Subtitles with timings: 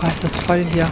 [0.00, 0.90] Boah, ist das voll hier.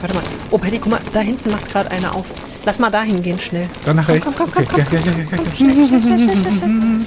[0.00, 0.24] Warte mal.
[0.50, 2.26] Oh, Paddy, guck mal, da hinten macht gerade einer auf.
[2.64, 3.68] Lass mal da hingehen, schnell.
[3.84, 4.24] Dann nach rechts.
[4.24, 4.84] komm, komm, komm, okay.
[4.92, 5.56] ja, ja, ja, ja, ja.
[5.56, 5.74] Schnell.
[5.74, 7.06] Schnell, schnell, schnell, schnell, schnell.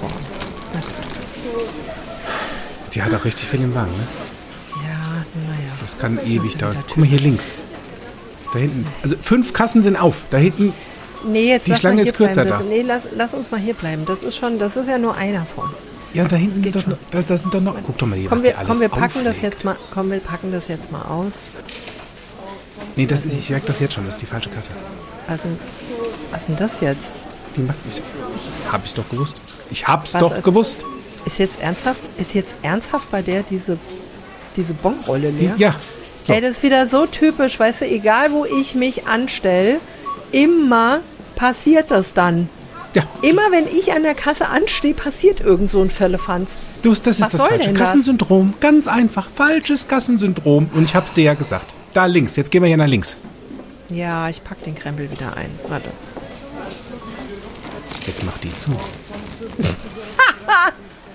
[0.00, 0.40] Vor uns.
[0.72, 0.94] Na gut.
[2.94, 4.06] Die hat auch richtig viel im Wagen, ne?
[4.84, 4.98] Ja,
[5.48, 5.72] naja.
[5.80, 6.72] Das kann ewig ist dauern.
[6.72, 7.52] wieder Guck mal hier links.
[8.52, 8.86] Da hinten.
[9.02, 10.16] Also fünf Kassen sind auf.
[10.30, 10.72] Da hinten.
[11.26, 12.50] Nee, jetzt Die lass Schlange mal ist kürzer bleiben.
[12.50, 12.58] da.
[12.58, 14.04] Das, nee, lass, lass uns mal hier bleiben.
[14.06, 15.78] Das ist schon, das ist ja nur einer von uns.
[16.14, 17.74] Ja, da hinten geht sind doch, noch- da, da sind doch noch.
[17.84, 19.76] Guck doch mal hier, Komm, was wir, der alles komm, wir packen das jetzt mal,
[19.92, 21.42] komm, wir packen das jetzt mal aus.
[22.96, 24.06] Nee, das ist, ich merke das jetzt schon.
[24.06, 24.70] Das ist die falsche Kasse.
[25.26, 25.58] Was denn,
[26.30, 27.12] was denn das jetzt?
[27.56, 27.76] Die macht.
[27.88, 28.02] Ich,
[28.72, 29.36] hab ich's doch gewusst.
[29.70, 30.84] Ich hab's Was, doch also- gewusst.
[31.26, 33.76] Ist jetzt ernsthaft, ist jetzt ernsthaft bei der diese,
[34.56, 35.54] diese Bonrolle Die, leer?
[35.58, 35.74] ja.
[36.22, 36.32] So.
[36.32, 39.78] Ey, das ist wieder so typisch, weißt du, egal wo ich mich anstelle,
[40.32, 41.00] immer
[41.34, 42.48] passiert das dann.
[42.96, 43.04] Ja.
[43.22, 46.52] Immer wenn ich an der Kasse anstehe, passiert irgend so ein Firlefanz.
[46.82, 47.78] Du, das ist Was das falsche das?
[47.78, 48.54] Kassensyndrom.
[48.60, 49.28] Ganz einfach.
[49.34, 50.70] Falsches Kassensyndrom.
[50.74, 51.72] Und ich hab's dir ja gesagt.
[51.92, 52.36] Da links.
[52.36, 53.16] Jetzt gehen wir hier nach links.
[53.90, 55.50] Ja, ich pack den Krempel wieder ein.
[55.68, 55.90] Warte.
[58.06, 58.70] Jetzt mach die zu.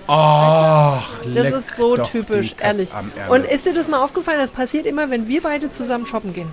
[0.08, 2.88] Ach, Das ist so typisch, ehrlich.
[3.28, 4.38] Und ist dir das mal aufgefallen?
[4.40, 6.48] Das passiert immer, wenn wir beide zusammen shoppen gehen.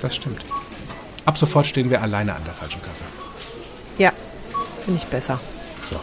[0.00, 0.44] Das stimmt.
[1.24, 3.04] Ab sofort stehen wir alleine an der falschen Kasse.
[4.84, 5.38] Finde ich besser.
[5.88, 6.00] So.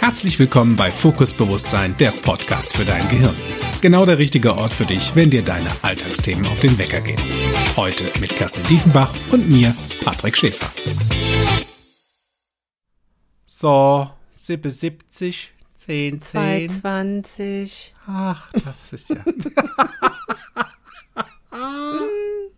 [0.00, 3.36] Herzlich willkommen bei Fokus Bewusstsein, der Podcast für dein Gehirn.
[3.80, 7.20] Genau der richtige Ort für dich, wenn dir deine Alltagsthemen auf den Wecker gehen.
[7.76, 9.72] Heute mit Kerstin Diefenbach und mir,
[10.04, 10.68] Patrick Schäfer.
[13.46, 16.70] So, 77, 10, 10.
[16.70, 17.94] 220.
[18.08, 19.16] Ach, das ist ja.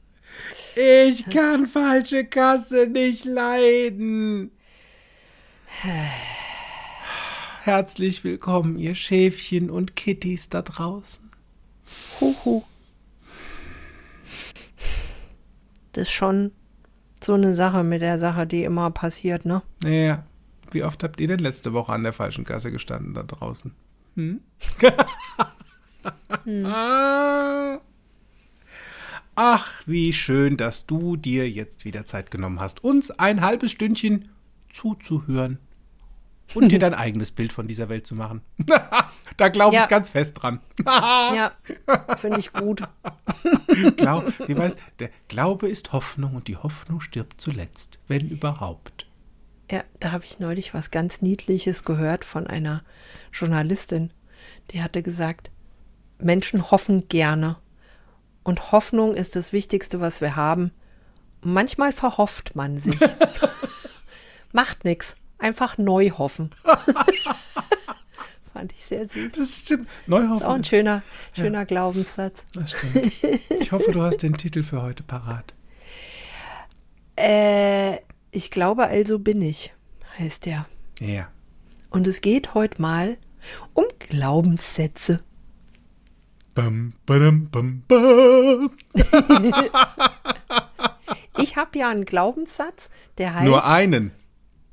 [0.77, 4.51] ich kann falsche Kasse nicht leiden.
[7.63, 11.31] Herzlich willkommen, ihr Schäfchen und Kitties da draußen.
[12.21, 12.63] Huhu.
[15.93, 16.53] Das ist schon
[17.23, 19.63] so eine Sache mit der Sache, die immer passiert, ne?
[19.83, 20.25] Naja,
[20.71, 23.75] wie oft habt ihr denn letzte Woche an der falschen Kasse gestanden da draußen?
[24.15, 24.41] Hm?
[29.43, 34.29] Ach, wie schön, dass du dir jetzt wieder Zeit genommen hast, uns ein halbes Stündchen
[34.71, 35.59] zuzuhören
[36.53, 38.43] und dir dein eigenes Bild von dieser Welt zu machen.
[39.39, 39.87] da glaube ich Ja.
[39.87, 40.61] ganz fest dran.
[40.85, 41.53] Ja,
[42.19, 42.83] finde ich gut.
[43.97, 49.07] Glau wie weißt, der Glaube ist Hoffnung und die Hoffnung stirbt zuletzt, wenn überhaupt.
[49.71, 52.85] Ja, da habe ich neulich was ganz Niedliches gehört von einer
[53.33, 54.11] Journalistin.
[54.73, 55.51] Die hatte gesagt,
[56.19, 57.57] Menschen hoffen gerne.
[58.43, 60.73] Und Hoffnung ist das Wichtigste, was wir haben.
[61.43, 62.99] Und manchmal verhofft man sich.
[64.53, 65.17] Macht nichts.
[65.39, 66.51] Einfach neu hoffen.
[68.53, 69.33] Fand ich sehr süß.
[69.33, 69.89] Das stimmt.
[70.07, 70.47] Neuhoffen.
[70.47, 71.03] Auch ein schöner,
[71.35, 72.43] schöner Glaubenssatz.
[72.53, 73.13] Das stimmt.
[73.61, 75.55] Ich hoffe, du hast den Titel für heute parat.
[77.17, 77.99] Äh,
[78.31, 79.75] ich glaube, also bin ich,
[80.19, 80.65] heißt der.
[81.01, 81.29] Ja.
[81.91, 83.19] Und es geht heute mal
[83.75, 85.19] um Glaubenssätze.
[86.61, 88.71] Bam, badam, bam, bam.
[91.39, 94.13] Ich habe ja einen Glaubenssatz, der heißt, Nur einen.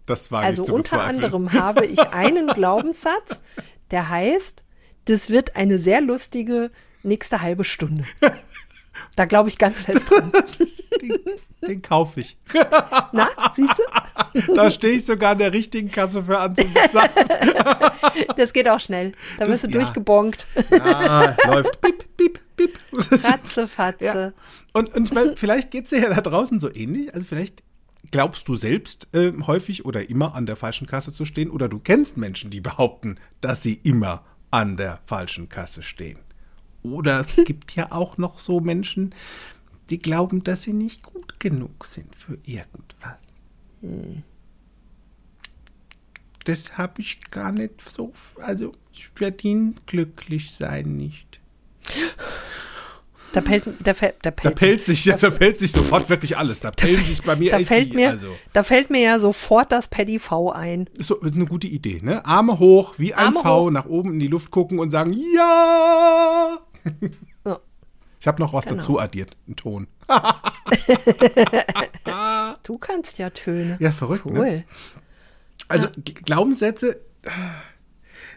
[0.05, 3.39] Das war also unter anderem habe ich einen Glaubenssatz,
[3.91, 4.63] der heißt,
[5.05, 6.71] das wird eine sehr lustige
[7.03, 8.03] nächste halbe Stunde.
[9.15, 10.31] Da glaube ich ganz fest dran.
[11.01, 11.19] Den,
[11.67, 12.37] den kaufe ich.
[13.11, 14.53] Na, siehst du?
[14.55, 17.11] Da stehe ich sogar an der richtigen Kasse für anzubezahlen.
[18.35, 19.11] Das geht auch schnell.
[19.37, 19.73] Da Das- wirst du ja.
[19.79, 20.47] durchgebonkt.
[20.71, 21.79] Ah, läuft.
[21.81, 22.79] Bip, bip, bip.
[23.23, 24.03] Ratze, Fatze.
[24.05, 24.31] Ja.
[24.73, 27.13] Und, und vielleicht geht es dir ja da draußen so ähnlich.
[27.13, 27.63] Also vielleicht
[28.11, 31.77] glaubst du selbst äh, häufig oder immer an der falschen Kasse zu stehen oder du
[31.79, 36.17] kennst Menschen, die behaupten, dass sie immer an der falschen Kasse stehen.
[36.93, 39.13] Oder es gibt ja auch noch so Menschen,
[39.89, 43.35] die glauben, dass sie nicht gut genug sind für irgendwas.
[46.43, 48.13] Das habe ich gar nicht so.
[48.41, 51.39] Also, ich verdiene glücklich sein nicht.
[53.33, 56.37] Da pellt, da, fällt, da Da pellt, pellt sich, ja, da pellt sich sofort wirklich
[56.37, 56.59] alles.
[56.59, 59.19] Da pellen sich bei mir da echt fällt die, mir, also da fällt mir ja
[59.19, 60.89] sofort das Paddy V ein.
[60.93, 62.25] ist, so, ist eine gute Idee, ne?
[62.25, 63.69] Arme hoch, wie ein Arme V, hoch.
[63.69, 66.57] nach oben in die Luft gucken und sagen, ja!
[67.45, 67.59] Ja.
[68.19, 68.77] Ich habe noch was Genau.
[68.77, 69.87] dazu addiert, einen Ton.
[72.63, 73.77] Du kannst ja Töne.
[73.79, 74.39] Ja, verrückt, ne?
[74.39, 74.63] Cool.
[75.67, 76.99] Also G- Glaubenssätze,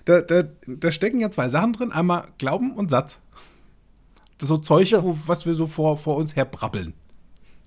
[0.05, 1.93] da, da, da stecken ja zwei Sachen drin.
[1.93, 3.19] Einmal Glauben und Satz.
[4.39, 5.03] Das ist so Zeug, So.
[5.03, 6.95] Wo, was wir so vor, vor uns her brabbeln.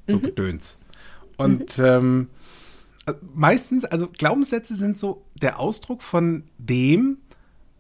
[0.08, 0.22] So Mhm.
[0.22, 0.78] Gedöns.
[1.38, 2.30] Und ähm,
[3.06, 7.18] äh, meistens, also Glaubenssätze sind so der Ausdruck von dem,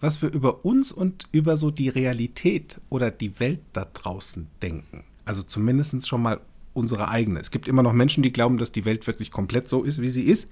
[0.03, 5.05] was wir über uns und über so die Realität oder die Welt da draußen denken.
[5.23, 6.41] Also zumindest schon mal
[6.73, 7.39] unsere eigene.
[7.39, 10.09] Es gibt immer noch Menschen, die glauben, dass die Welt wirklich komplett so ist, wie
[10.09, 10.49] sie ist.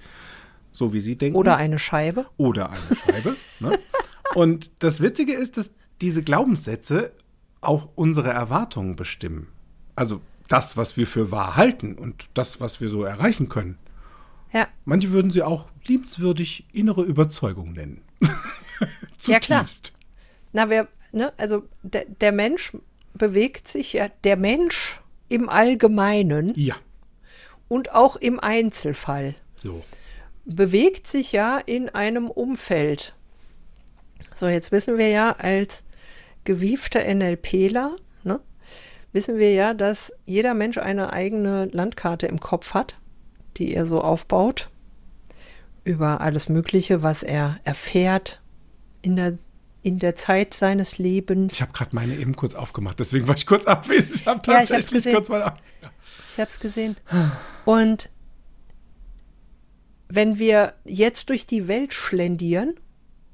[0.71, 1.38] So wie sie denken.
[1.38, 2.27] Oder eine Scheibe.
[2.38, 3.36] Oder eine Scheibe.
[3.59, 3.77] ne?
[4.36, 7.12] Und das Witzige ist, dass diese Glaubenssätze
[7.59, 9.50] auch unsere Erwartungen bestimmen.
[9.97, 13.77] Also das, was wir für wahr halten und das, was wir so erreichen können.
[14.54, 14.69] Ja.
[14.86, 18.01] Manche würden sie auch liebenswürdig innere Überzeugung nennen.
[19.27, 19.65] ja, klar.
[20.53, 22.73] Na, wer, ne, also der, der Mensch
[23.13, 26.75] bewegt sich ja, der Mensch im Allgemeinen Ja,
[27.68, 29.83] und auch im Einzelfall so.
[30.45, 33.15] bewegt sich ja in einem Umfeld.
[34.35, 35.85] So, jetzt wissen wir ja als
[36.44, 38.39] gewiefter NLPler, ne,
[39.13, 42.97] wissen wir ja, dass jeder Mensch eine eigene Landkarte im Kopf hat,
[43.57, 44.69] die er so aufbaut
[45.83, 48.41] über alles Mögliche, was er erfährt
[49.01, 49.38] in der,
[49.83, 51.53] in der Zeit seines Lebens.
[51.53, 54.21] Ich habe gerade meine eben kurz aufgemacht, deswegen war ich kurz abwesend.
[54.21, 55.42] Ich habe Ja, ich tatsächlich kurz mal.
[55.42, 55.59] ab-
[56.30, 56.95] Ich habe es gesehen.
[57.65, 58.09] Und
[60.07, 62.75] wenn wir jetzt durch die Welt schlendieren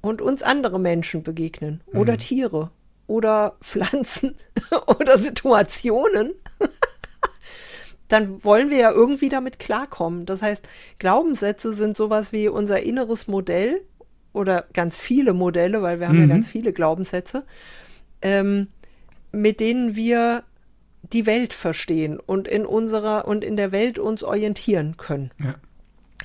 [0.02, 2.72] und uns andere Menschen begegnen oder Tiere
[3.08, 4.36] oder Pflanzen
[5.00, 6.34] oder Situationen,
[8.10, 10.26] dann wollen wir ja irgendwie damit klarkommen.
[10.26, 10.68] Das heißt,
[11.00, 13.82] Glaubenssätze sind sowas wie unser inneres Modell
[14.38, 17.44] oder ganz viele Modelle, weil wir haben ja ganz viele Glaubenssätze,
[18.22, 18.68] ähm,
[19.32, 20.44] mit denen wir
[21.14, 25.32] die Welt verstehen und in unserer und in der Welt uns orientieren können.
[25.44, 25.56] Ja.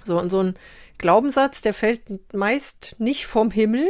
[0.04, 0.54] So, und so ein
[0.98, 3.86] Glaubenssatz, der fällt meist nicht vom Himmel,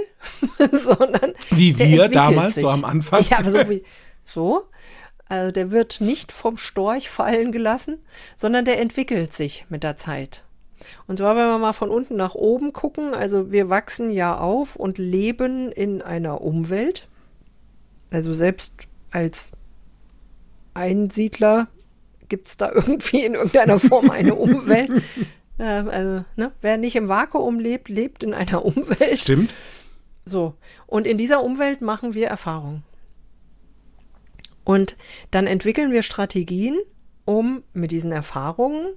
[0.73, 2.63] sondern Wie wir damals, sich.
[2.63, 3.23] so am Anfang.
[3.23, 3.83] Ja, so wie
[4.25, 4.65] so.
[5.29, 7.99] Also der wird nicht vom Storch fallen gelassen,
[8.37, 10.45] sondern der entwickelt sich mit der Zeit.
[11.07, 14.77] Und zwar, wenn wir mal von unten nach oben gucken, also wir wachsen ja auf
[14.77, 17.09] und leben in einer Umwelt.
[18.11, 18.75] Also selbst
[19.11, 19.51] als
[20.75, 21.69] Einsiedler
[22.29, 24.91] gibt es da irgendwie in irgendeiner Form eine Umwelt.
[25.59, 26.51] Ähm, also, ne?
[26.63, 29.19] wer nicht im Vakuum lebt, lebt in einer Umwelt.
[29.19, 29.53] Stimmt.
[30.25, 30.55] So.
[30.87, 32.83] Und in dieser Umwelt machen wir Erfahrungen.
[34.65, 34.97] Und
[35.31, 36.79] dann entwickeln wir Strategien,
[37.27, 38.95] um mit diesen Erfahrungen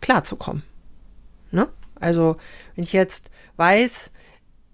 [0.00, 0.62] klarzukommen.
[1.54, 1.68] Ne?
[2.00, 2.36] Also,
[2.74, 4.10] wenn ich jetzt weiß,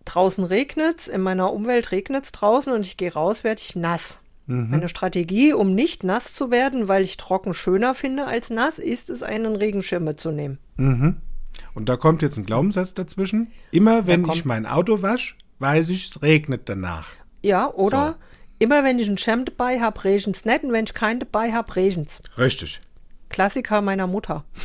[0.04, 4.18] draußen regnet's, in meiner Umwelt regnet's draußen und ich gehe raus, werde ich nass.
[4.46, 9.08] Meine Strategie, um nicht nass zu werden, weil ich trocken schöner finde als nass, ist
[9.08, 10.58] es, einen Regenschirm mitzunehmen.
[10.76, 13.52] Und da kommt jetzt ein Glaubenssatz dazwischen.
[13.70, 17.06] Immer wenn ich mein Auto wasche, weiß ich, es regnet danach.
[17.42, 18.16] Ja, oder
[18.58, 21.76] immer wenn ich einen Schirm dabei habe, regen's nicht und wenn ich keinen dabei habe,
[21.76, 22.20] regen's.
[22.36, 22.80] Richtig.
[23.28, 24.44] Klassiker meiner Mutter.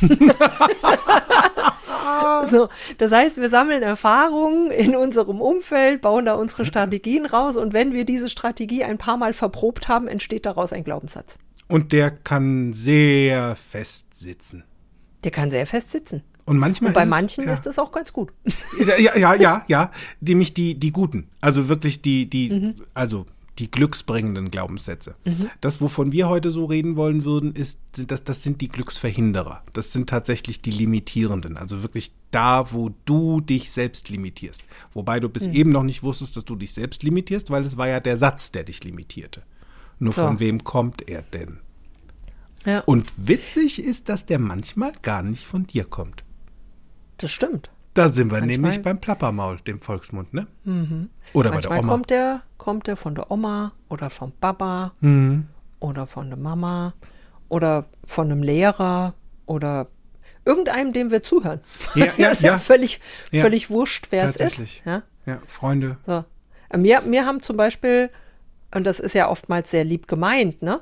[2.50, 2.68] so,
[2.98, 7.92] das heißt, wir sammeln Erfahrungen in unserem Umfeld, bauen da unsere Strategien raus und wenn
[7.92, 11.38] wir diese Strategie ein paar Mal verprobt haben, entsteht daraus ein Glaubenssatz.
[11.68, 14.64] Und der kann sehr fest sitzen.
[15.24, 16.22] Der kann sehr fest sitzen.
[16.44, 17.52] Und manchmal Und bei ist es- manchen ja.
[17.54, 18.32] ist das auch ganz gut.
[18.78, 19.90] Ja, ja, ja, ja.
[20.20, 21.28] Nämlich die, die guten.
[21.40, 22.74] Also wirklich die, die, Mhm.
[22.94, 23.26] also
[23.58, 25.16] die glücksbringenden Glaubenssätze.
[25.60, 29.62] Das, wovon wir heute so reden wollen würden, ist, sind das, sind die Glücksverhinderer.
[29.72, 31.56] Das sind tatsächlich die limitierenden.
[31.56, 34.62] Also wirklich da, wo du dich selbst limitierst.
[34.92, 35.32] Wobei du Mhm.
[35.32, 38.16] bis eben noch nicht wusstest, dass du dich selbst limitierst, weil es war ja der
[38.18, 39.42] Satz, der dich limitierte.
[39.98, 40.22] Nur So.
[40.22, 41.60] von wem kommt er denn?
[42.66, 46.24] Ja, Und witzig ist, dass der manchmal gar nicht von dir kommt.
[47.18, 47.70] das stimmt.
[47.96, 50.46] Da sind wir Manchmal- nämlich beim Plappermaul, dem Volksmund, ne?
[51.32, 51.82] Oder bei der Oma.
[51.88, 55.46] kommt der, kommt der von der Oma oder vom Papa Mhm.
[55.80, 56.92] oder von der Mama
[57.48, 59.14] oder von einem Lehrer
[59.46, 59.86] oder
[60.44, 61.60] irgendeinem, dem wir zuhören.
[61.94, 62.58] Ja, ja, ist ja, ja.
[62.58, 63.00] völlig,
[63.32, 64.38] Ja, völlig wurscht, wer es ist.
[64.38, 64.82] tatsächlich.
[64.84, 65.02] Ja?
[65.24, 65.96] Ja, Freunde.
[66.06, 66.24] So.
[66.76, 68.10] Mir, mir haben zum Beispiel,
[68.74, 70.80] und das ist ja oftmals sehr lieb gemeint, ne?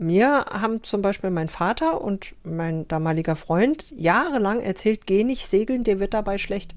[0.00, 5.82] Mir haben zum Beispiel mein Vater und mein damaliger Freund jahrelang erzählt, geh nicht segeln,
[5.82, 6.74] dir wird dabei schlecht.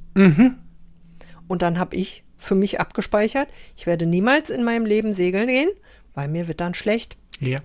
[1.48, 3.48] Und dann habe ich für mich abgespeichert,
[3.78, 5.70] ich werde niemals in meinem Leben segeln gehen,
[6.16, 7.16] weil mir wird dann schlecht.
[7.40, 7.60] Ja.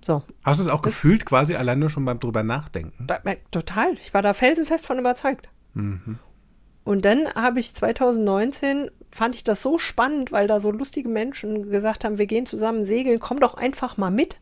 [0.00, 3.06] So, Hast du es auch Das- gefühlt, quasi allein nur schon beim drüber nachdenken?
[3.06, 3.20] da,
[3.52, 3.94] total.
[4.00, 5.48] Ich war da felsenfest von überzeugt.
[6.84, 11.70] Und dann habe ich 2019, fand ich das so spannend, weil da so lustige Menschen
[11.70, 14.38] gesagt haben, wir gehen zusammen segeln, komm doch einfach mal mit.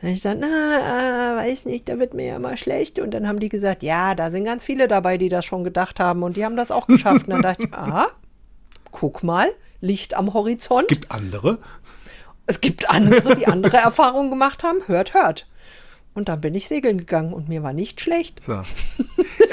[0.00, 2.98] Dann ich dann, na, äh, weiß nicht, da wird mir ja immer schlecht.
[2.98, 6.00] Und dann haben die gesagt, ja, da sind ganz viele dabei, die das schon gedacht
[6.00, 7.26] haben und die haben das auch geschafft.
[7.26, 8.08] Und dann dachte ich, ah,
[8.90, 10.82] guck mal, Licht am Horizont.
[10.82, 11.58] Es gibt andere.
[12.46, 14.80] Es gibt andere, die andere Erfahrungen gemacht haben.
[14.86, 15.46] Hört, hört.
[16.14, 18.42] Und dann bin ich segeln gegangen und mir war nicht schlecht.
[18.44, 18.62] So.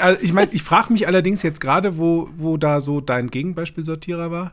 [0.00, 4.30] also ich meine, ich frage mich allerdings jetzt gerade, wo, wo da so dein Gegenbeispielsortierer
[4.30, 4.52] war.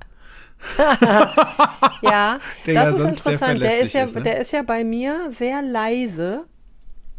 [2.01, 3.61] Ja, Der das ist interessant.
[3.61, 4.23] Der ist, ja, ist, ne?
[4.23, 6.45] der ist ja bei mir sehr leise,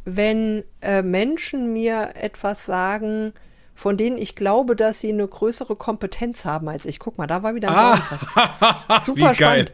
[0.04, 3.32] wenn äh, Menschen mir etwas sagen,
[3.74, 6.98] von denen ich glaube, dass sie eine größere Kompetenz haben als ich.
[6.98, 8.00] Guck mal, da war wieder ein
[8.36, 9.00] Ah.
[9.04, 9.72] Super spannend.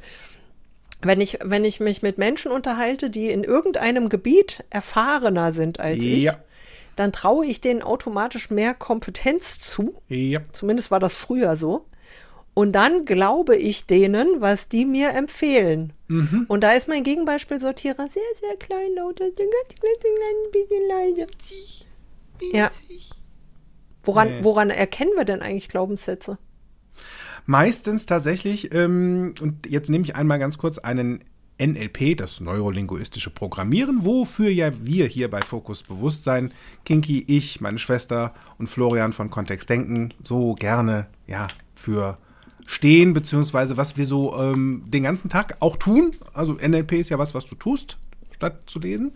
[1.05, 5.99] Wenn ich, wenn ich mich mit Menschen unterhalte, die in irgendeinem Gebiet erfahrener sind als
[5.99, 6.37] ich, Ja.
[6.97, 9.95] dann traue ich denen automatisch mehr Kompetenz zu.
[10.09, 10.41] Ja.
[10.52, 11.87] Zumindest war das früher so.
[12.54, 15.94] Und dann glaube ich denen, was die mir empfehlen.
[16.09, 16.44] Mhm.
[16.49, 21.26] Und da ist mein Gegenbeispielsortierer sehr, sehr klein, lauter, so ganz klein, ein bisschen leise.
[22.52, 22.71] Ja.
[24.02, 24.38] Woran, Nee.
[24.44, 26.38] woran erkennen wir denn eigentlich Glaubenssätze?
[27.47, 31.25] Meistens tatsächlich, ähm, und jetzt nehme ich einmal ganz kurz einen
[31.59, 36.52] NLP, das neurolinguistische Programmieren, wofür ja wir hier bei Fokus Bewusstsein,
[36.85, 42.16] Kinky, ich, meine Schwester und Florian von Kontext Denken so gerne ja für
[42.66, 46.11] stehen, beziehungsweise was wir so ähm, den ganzen Tag auch tun.
[46.35, 47.99] Also NLP ist ja was, was du tust,
[48.35, 49.12] statt zu lesen.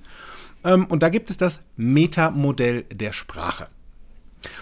[0.65, 3.69] Ähm, und da gibt es das Metamodell der Sprache.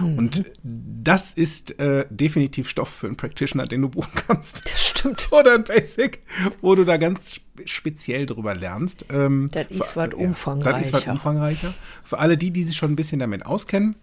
[0.01, 4.65] Und das ist äh, definitiv Stoff für einen Practitioner, den du buchen kannst.
[4.65, 5.29] Das stimmt.
[5.33, 6.21] Oder ein Basic,
[6.63, 9.05] wo du da ganz spe- speziell drüber lernst.
[9.11, 11.11] Ähm, Das ist was Das ist was umfangreicher.
[11.13, 11.75] umfangreicher.
[12.03, 13.97] Für alle die, die sich schon ein bisschen damit auskennen.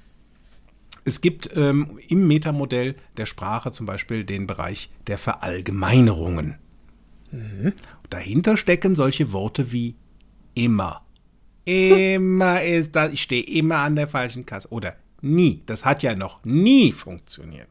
[1.04, 6.58] Es gibt ähm, im Metamodell der Sprache zum Beispiel den Bereich der Verallgemeinerungen.
[8.10, 9.96] Dahinter stecken solche Worte wie
[10.54, 11.06] immer.
[11.66, 14.68] Immer ist das, ich stehe immer an der falschen Kasse.
[14.70, 15.62] Oder nie.
[15.66, 17.70] Das hat ja noch nie funktioniert.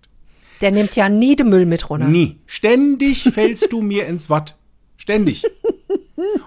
[0.61, 2.09] Der nimmt ja nie den Müll mit runter.
[2.09, 2.39] Nie.
[2.47, 4.57] Ständig fällst du mir ins Wort.
[4.97, 5.45] Ständig.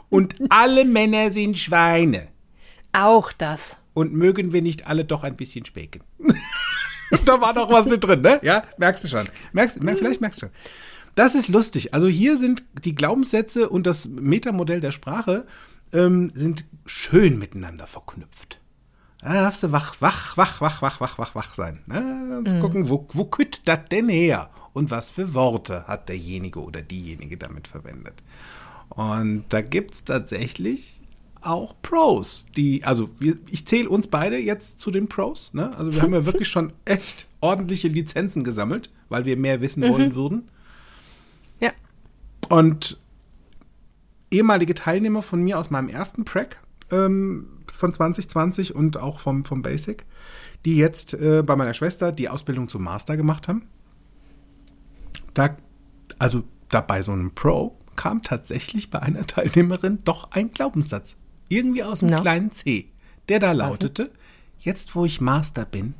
[0.10, 2.28] Und alle Männer sind Schweine.
[2.92, 3.78] Auch das.
[3.96, 6.02] Und mögen wir nicht alle doch ein bisschen specken.
[7.26, 8.40] da war doch was mit drin, ne?
[8.44, 9.28] Ja, merkst du schon.
[9.52, 10.56] Merkst, mer- vielleicht merkst du schon.
[11.16, 11.94] Das ist lustig.
[11.94, 15.46] Also hier sind die Glaubenssätze und das Metamodell der Sprache
[15.92, 18.60] ähm, sind schön miteinander verknüpft.
[19.22, 21.80] Da darfst du wach, wach, wach, wach, wach, wach, wach, wach sein.
[21.86, 22.38] Ne?
[22.40, 24.50] Und zu gucken, wo, wo kütt das denn her?
[24.74, 28.16] Und was für Worte hat derjenige oder diejenige damit verwendet?
[28.90, 31.03] Und da gibt es tatsächlich
[31.46, 35.54] auch Pros, die, also wir, ich zähle uns beide jetzt zu den Pros.
[35.54, 35.76] Ne?
[35.78, 40.16] Also wir haben ja wirklich schon echt ordentliche Lizenzen gesammelt, weil wir mehr wissen wollen
[40.16, 40.50] würden.
[41.60, 41.72] Ja.
[42.50, 43.00] Und
[44.32, 46.60] ehemalige Teilnehmer von mir aus meinem ersten Prac
[46.92, 50.06] ähm, von 2020 und auch vom, vom Basic,
[50.66, 53.68] die jetzt äh, bei meiner Schwester die Ausbildung zum Master gemacht haben.
[55.34, 55.58] Da,
[56.20, 61.18] also da bei so einem Pro kam tatsächlich bei einer Teilnehmerin doch ein Glaubenssatz.
[61.54, 62.20] Irgendwie aus dem Na?
[62.22, 62.90] kleinen C,
[63.30, 64.12] der da lautete,
[64.60, 65.94] jetzt wo ich Master bin,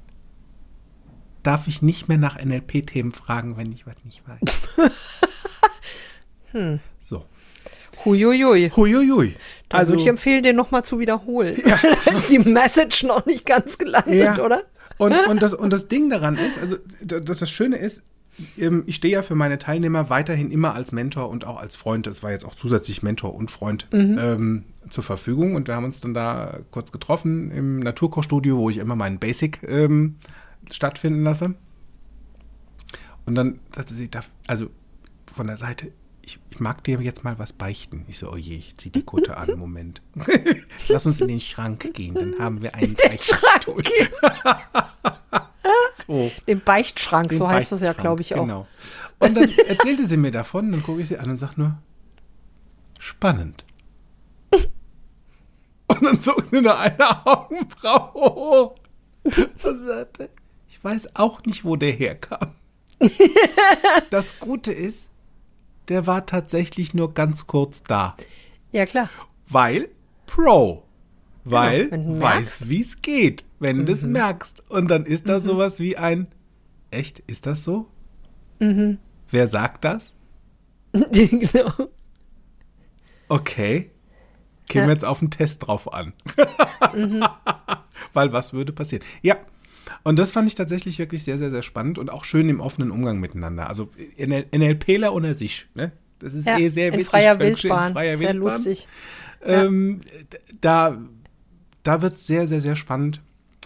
[1.44, 4.92] darf ich nicht mehr nach NLP-Themen fragen, wenn ich was nicht weiß.
[7.10, 7.26] So.
[8.06, 8.70] Huiuiui.
[8.76, 9.36] Huiuiui.
[9.70, 11.56] Da Also, würde ich empfehlen, den nochmal zu wiederholen.
[11.56, 14.40] Ist die Message noch nicht ganz gelandet, ja.
[14.40, 14.64] oder?
[15.00, 18.04] Und, und, das, und das Ding daran ist, also da- dass das Schöne ist,
[18.58, 22.08] ich stehe ja für meine Teilnehmer weiterhin immer als Mentor und auch als Freund.
[22.08, 25.56] Das war jetzt auch zusätzlich Mentor und Freund ähm, zur Verfügung.
[25.56, 29.62] Und wir haben uns dann da kurz getroffen im Naturkochstudio, wo ich immer meinen Basic
[29.68, 30.16] ähm,
[30.72, 31.54] stattfinden lasse.
[33.26, 34.70] Und dann sagte sie, darf, also
[35.34, 38.06] von der Seite, ich, ich mag dir jetzt mal was beichten.
[38.08, 40.02] Ich so, oh je, ich zieh die Kutte an, Moment.
[40.88, 43.84] Lass uns in den Schrank gehen, dann haben wir einen Beichtstuhl.
[46.08, 46.32] so.
[46.48, 48.42] Den Beichtschrank, Den so heißt das ja, glaube ich, auch.
[48.42, 48.68] Genau.
[49.20, 51.78] Und dann erzählte sie mir davon, dann gucke ich sie an und sage nur,
[53.00, 53.66] spannend.
[55.88, 58.76] Und dann zog sie nur eine Augenbraue hoch
[59.24, 60.30] und sagte,
[60.70, 62.54] ich weiß auch nicht, wo der herkam.
[64.10, 65.12] Das Gute ist,
[65.90, 68.16] der war tatsächlich nur ganz kurz da.
[68.72, 69.10] Ja, klar.
[69.50, 69.90] Weil
[70.26, 70.84] Pro.
[71.44, 72.62] Weil wenn du merkst.
[72.62, 73.88] weiß, wie es geht, wenn du Mhm.
[73.88, 74.70] das merkst.
[74.70, 76.28] Und dann ist da sowas wie ein
[76.92, 77.88] Echt, ist das so?
[78.60, 79.00] Mhm.
[79.32, 80.14] Wer sagt das?
[81.12, 81.72] genau.
[83.28, 83.90] Okay.
[84.70, 84.88] Kämen Ja.
[84.90, 86.14] wir jetzt auf den Test drauf an.
[88.14, 89.04] Weil was würde passieren?
[89.22, 89.38] Ja.
[90.04, 92.92] Und das fand ich tatsächlich wirklich sehr, sehr, sehr spannend und auch schön im offenen
[92.92, 93.68] Umgang miteinander.
[93.70, 95.68] Also NL NLPler unter sich.
[95.76, 95.92] Ne?
[96.20, 97.08] Das ist Ja, eh sehr in witzig.
[97.08, 97.88] freier Wildbahn.
[97.88, 98.54] In freier Sehr Wildbahn.
[98.54, 98.88] lustig.
[99.42, 100.02] Ähm,
[100.32, 101.02] d- da
[101.84, 103.22] da wird es sehr, sehr, sehr spannend,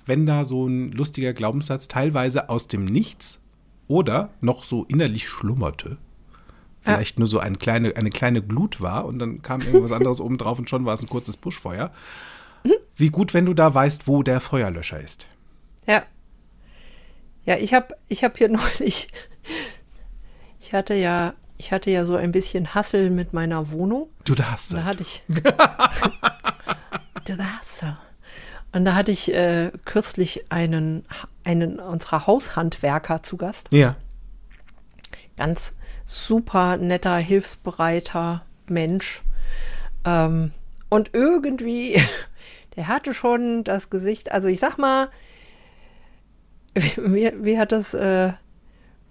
[0.08, 3.40] wenn da so ein lustiger Glaubenssatz teilweise aus dem Nichts
[3.88, 5.98] oder noch so innerlich schlummerte.
[6.82, 10.38] Vielleicht nur so eine kleine, eine kleine Glut war und dann kam irgendwas anderes oben
[10.38, 11.92] drauf und schon war es ein kurzes Buschfeuer.
[12.96, 15.28] Wie gut, wenn du da weißt, wo der Feuerlöscher ist.
[15.86, 16.04] Ja.
[17.46, 18.50] Ja, ich habe ich hab hier
[18.80, 19.10] neulich,
[20.62, 24.10] ich hatte ja, ich hatte ja so ein bisschen Hassel mit meiner Wohnung.
[24.24, 24.74] Du darfst.
[24.74, 25.24] Da hatte ich.
[25.28, 25.42] du
[27.36, 27.84] darfst.
[28.72, 31.06] Und da hatte ich äh, kürzlich einen,
[31.44, 33.70] einen unserer Haushandwerker zu Gast.
[33.72, 33.96] Ja.
[35.38, 35.74] Ganz
[36.06, 39.22] super netter, hilfsbereiter Mensch.
[40.06, 40.52] Ähm,
[40.90, 42.02] und irgendwie,
[42.76, 45.10] der hatte schon das Gesicht, also ich sag mal,
[46.76, 48.34] wie, wie hat das, äh,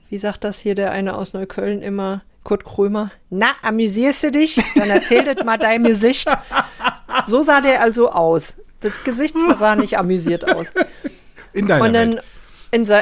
[0.08, 2.22] wie sagt das hier der eine aus Neukölln immer?
[2.44, 3.10] Kurt Krömer.
[3.28, 4.62] Na, amüsierst du dich?
[4.76, 6.28] Dann erzähl mal dein Gesicht.
[7.26, 8.56] So sah der also aus.
[8.80, 10.72] Das Gesicht sah nicht amüsiert aus.
[11.52, 12.22] In deiner Und dann, Welt.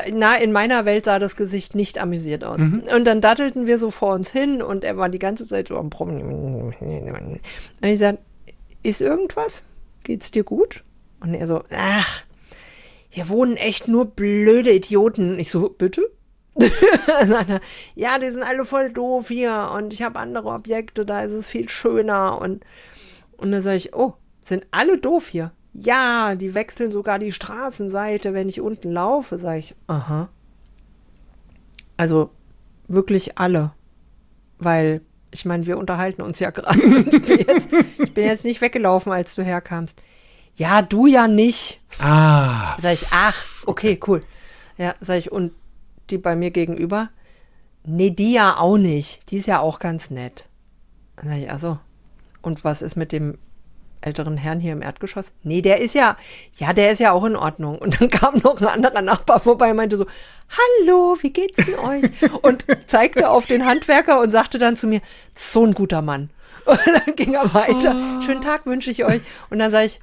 [0.09, 2.61] in, na, in meiner Welt sah das Gesicht nicht amüsiert aus.
[2.61, 5.77] Und dann dattelten wir so vor uns hin und er war die ganze Zeit so
[5.77, 6.23] am Proben.
[6.23, 7.41] Und
[7.83, 8.19] ich gesagt,
[8.83, 9.63] ist irgendwas?
[10.05, 10.85] Geht's dir gut?
[11.21, 12.23] Und er so, ach,
[13.09, 15.39] hier wohnen echt nur blöde Idioten.
[15.39, 16.11] Ich so, bitte?
[17.95, 21.47] Ja, die sind alle voll doof hier und ich habe andere Objekte, da ist es
[21.47, 22.41] viel schöner.
[22.41, 22.65] Und,
[23.39, 25.53] und dann sage ich, oh, sind alle doof hier?
[25.73, 30.29] Ja, die wechseln sogar die Straßenseite, wenn ich unten laufe, sage ich, aha.
[31.97, 32.31] Also
[32.89, 33.73] wirklich alle.
[34.59, 35.01] Weil,
[35.31, 36.81] ich meine, wir unterhalten uns ja gerade.
[36.81, 40.03] Und Ich, bin jetzt- ich bin jetzt nicht weggelaufen, als du herkamst.
[40.57, 41.81] Ja, du ja nicht.
[41.99, 42.77] Ah.
[42.81, 44.21] Sag ich, ach, okay, cool.
[44.79, 45.53] Ja, sag ich, und
[46.11, 47.11] die bei mir gegenüber?
[47.85, 49.31] Nee, die ja auch nicht.
[49.31, 50.47] Die ist ja auch ganz nett.
[51.17, 51.79] Dann sag ich, ach so.
[52.45, 53.39] Und was ist mit dem
[54.03, 55.33] älteren Herrn hier im Erdgeschoss?
[55.43, 56.19] Nee, der ist ja,
[56.57, 57.79] ja, der ist ja auch in Ordnung.
[57.79, 60.07] Und dann kam noch ein anderer Nachbar vorbei und meinte so,
[60.51, 62.05] hallo, wie geht's denn euch?
[62.43, 65.01] Und zeigte auf den Handwerker und sagte dann zu mir,
[65.35, 66.29] so ein guter Mann.
[66.67, 68.21] Und dann ging er weiter.
[68.25, 69.23] Schönen Tag wünsche ich euch.
[69.49, 70.01] Und dann sage ich,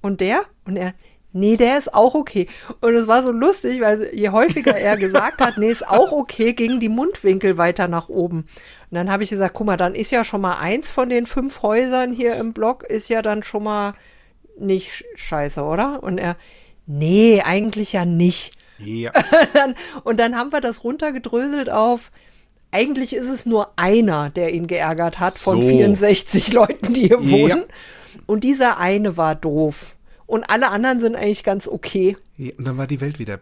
[0.00, 0.42] und der?
[0.66, 0.92] Und er,
[1.34, 2.46] nee, der ist auch okay.
[2.80, 6.54] Und es war so lustig, weil je häufiger er gesagt hat, nee, ist auch okay,
[6.54, 8.38] gingen die Mundwinkel weiter nach oben.
[8.90, 11.26] Und dann habe ich gesagt, guck mal, dann ist ja schon mal eins von den
[11.26, 13.94] fünf Häusern hier im Block, ist ja dann schon mal
[14.58, 16.02] nicht scheiße, oder?
[16.02, 16.36] Und er,
[16.86, 18.52] nee, eigentlich ja nicht.
[18.78, 19.12] Ja.
[19.54, 22.10] Dann, und dann haben wir das runtergedröselt auf,
[22.72, 25.68] eigentlich ist es nur einer, der ihn geärgert hat von So.
[25.68, 27.30] 64 Leuten, die hier Ja.
[27.30, 27.64] wohnen.
[28.26, 29.94] Und dieser eine war doof.
[30.34, 32.16] Und alle anderen sind eigentlich ganz okay.
[32.36, 32.50] ja.
[32.58, 33.38] Und dann war die Welt wieder.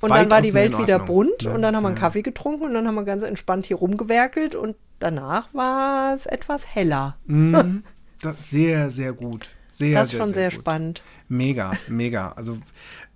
[0.00, 2.00] Und dann war die Welt wieder bunt Ja, und dann haben wir einen ja.
[2.00, 6.74] Kaffee getrunken und dann haben wir ganz entspannt hier rumgewerkelt und danach war es etwas
[6.74, 7.18] heller.
[8.22, 9.48] Das, sehr, sehr gut.
[9.72, 10.60] Sehr, das ist sehr, schon sehr, gut.
[10.60, 11.02] spannend.
[11.28, 12.32] Mega, mega.
[12.32, 12.58] Also,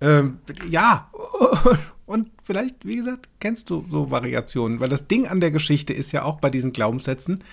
[0.01, 1.11] ähm, ja.
[2.07, 4.79] Und vielleicht, wie gesagt, kennst du so Variationen.
[4.79, 7.43] Weil das Ding an der Geschichte ist ja auch bei diesen Glaubenssätzen,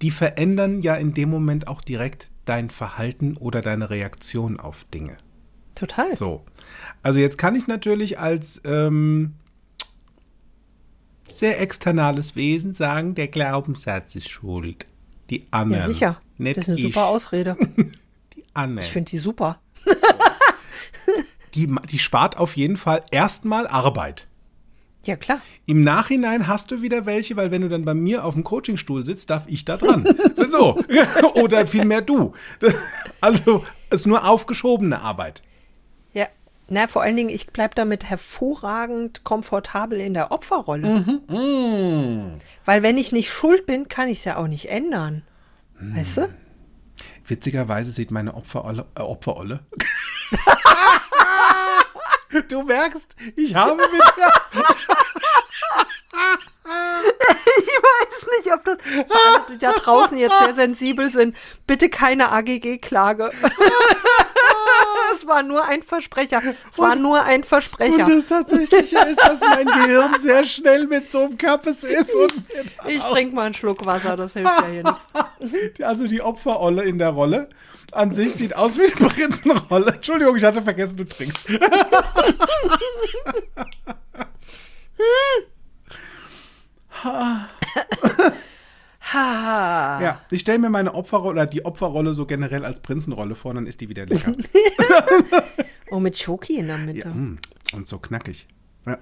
[0.00, 5.16] die verändern ja in dem Moment auch direkt dein Verhalten oder deine Reaktion auf Dinge.
[5.74, 6.14] Total.
[6.16, 6.44] So.
[7.02, 9.34] Also jetzt kann ich natürlich als ähm,
[11.30, 14.86] sehr externales Wesen sagen, der Glaubenssatz ist schuld.
[15.30, 15.82] Die anderen.
[15.82, 16.20] Ja, sicher.
[16.38, 16.84] Nicht das ist eine ich.
[16.84, 17.56] super Ausrede.
[18.34, 18.86] Die anderen.
[18.86, 19.60] Ich finde die super.
[21.54, 24.27] die, die spart auf jeden Fall erstmal Arbeit.
[25.08, 25.40] Ja, klar.
[25.64, 29.06] Im Nachhinein hast du wieder welche, weil wenn du dann bei mir auf dem Coachingstuhl
[29.06, 30.04] sitzt, darf ich da dran.
[30.50, 30.78] so.
[31.34, 32.34] Oder vielmehr du.
[33.20, 35.42] Also, es ist nur aufgeschobene Arbeit.
[36.12, 36.28] Ja.
[36.68, 41.20] Na, vor allen Dingen, ich bleibe damit hervorragend komfortabel in der Opferrolle.
[41.28, 42.34] Mhm.
[42.64, 45.22] Weil wenn ich nicht schuld bin, kann ich es ja auch nicht ändern.
[45.80, 46.28] Weißt du?
[47.26, 48.86] Witzigerweise sieht meine Opferolle.
[48.94, 49.60] Äh, Opferolle.
[52.48, 54.02] Du merkst, ich habe mit.
[56.70, 61.36] Ich weiß nicht, ob das alle, die da draußen jetzt sehr sensibel sind.
[61.66, 63.30] Bitte keine AGG-Klage.
[65.14, 66.40] Es war nur ein Versprecher.
[66.70, 68.04] Es war nur ein Versprecher.
[68.04, 72.14] Und das Tatsächliche ist, dass mein Gehirn sehr schnell mit so einem Kappes ist.
[72.14, 72.34] Und
[72.86, 74.96] Ich trinke mal einen Schluck Wasser, das hilft ja hier nicht.
[75.82, 77.48] Also die Opferolle in der Rolle
[77.92, 79.92] an sich sieht aus wie die Prinzenrolle.
[79.94, 81.48] Entschuldigung, ich hatte vergessen, du trinkst.
[90.00, 93.66] Ja, ich stelle mir meine Opferrolle, oder die Opferrolle so generell als Prinzenrolle vor, dann
[93.66, 94.34] ist die wieder lecker.
[95.90, 97.08] Oh, mit Schoki in der Mitte.
[97.08, 97.38] Ja, mm,
[97.72, 98.46] und so knackig.
[98.84, 98.98] Ja.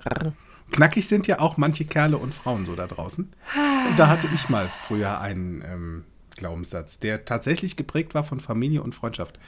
[0.70, 3.24] Knackig sind ja auch manche Kerle und Frauen so da draußen.
[3.24, 6.04] Und da hatte ich mal früher einen ähm,
[6.36, 9.38] Glaubenssatz, der tatsächlich geprägt war von Familie und Freundschaft.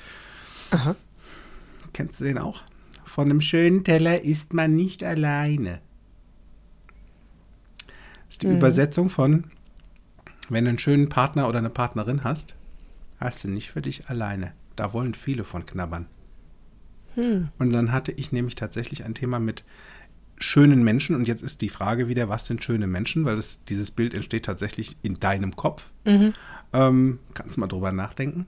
[1.92, 2.62] Kennst du den auch?
[3.04, 5.80] Von einem schönen Teller isst man nicht alleine.
[8.26, 9.50] Das ist die Übersetzung von,
[10.48, 12.56] wenn du einen schönen Partner oder eine Partnerin hast,
[13.18, 14.52] hast du nicht für dich alleine.
[14.76, 16.06] Da wollen viele von knabbern.
[17.58, 19.64] Und dann hatte ich nämlich tatsächlich ein Thema mit
[20.40, 23.90] schönen Menschen, und jetzt ist die Frage wieder, was sind schöne Menschen, weil es, dieses
[23.90, 25.90] Bild entsteht tatsächlich in deinem Kopf.
[26.72, 28.46] Ähm, kannst du mal drüber nachdenken,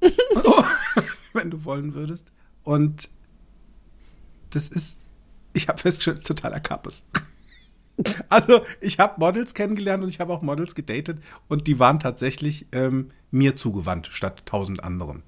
[1.32, 2.30] wenn du wollen würdest.
[2.62, 3.08] Und
[4.50, 4.98] das ist,
[5.52, 7.02] ich habe festgestellt, es ist totaler Kappes.
[8.28, 11.18] Also ich habe Models kennengelernt und ich habe auch Models gedatet
[11.48, 15.22] und die waren tatsächlich ähm, mir zugewandt statt tausend anderen.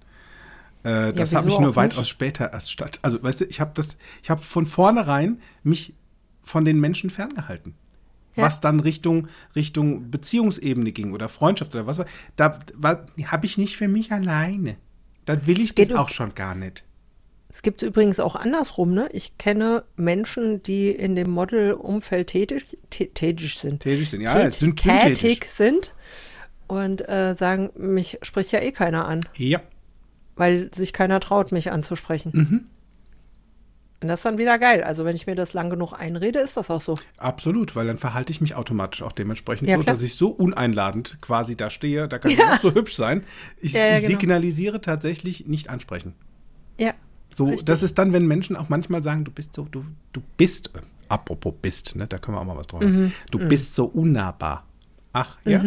[0.85, 2.09] Äh, das habe wieso ich nur weitaus nicht?
[2.09, 2.99] später erst statt.
[3.03, 5.95] Also weißt du, ich habe das, ich habe von vornherein mich
[6.43, 7.75] von den Menschen ferngehalten.
[8.37, 8.45] Ja.
[8.45, 12.59] Was dann Richtung, Richtung Beziehungsebene ging oder Freundschaft oder was war, da
[13.27, 14.77] habe ich nicht für mich alleine.
[15.25, 16.85] Da will ich das Geht auch schon gar nicht.
[17.51, 19.09] Es gibt es übrigens auch andersrum, ne?
[19.13, 23.83] Ich kenne Menschen, die in dem Modelumfeld tätig, tä- tätig sind.
[23.83, 25.95] Tätig sind, ja, Tät- sind tätig sind
[26.69, 29.61] und äh, sagen, mich spricht ja eh keiner an, Ja,
[30.39, 32.31] weil sich keiner traut, mich anzusprechen.
[32.35, 32.67] Mhm.
[34.01, 34.85] Und das ist dann wieder geil.
[34.85, 36.95] Also wenn ich mir das lang genug einrede, ist das auch so.
[37.17, 39.95] absolut, weil dann verhalte ich mich automatisch auch dementsprechend Ja, so, klar.
[39.95, 42.07] dass ich so uneinladend quasi da stehe.
[42.07, 43.25] Da kann ich noch so hübsch sein.
[43.61, 44.21] Ich, Ja, ich genau.
[44.21, 46.15] signalisiere tatsächlich nicht ansprechen.
[46.79, 46.95] Ja.
[47.35, 47.65] So, Richtig.
[47.65, 50.81] das ist dann, wenn Menschen auch manchmal sagen, du bist so, du, du bist, äh,
[51.09, 52.87] apropos bist, ne, da können wir auch mal was drüber.
[52.87, 53.13] Mhm.
[53.33, 54.65] Du bist so unnahbar.
[55.13, 55.61] Ach, ja.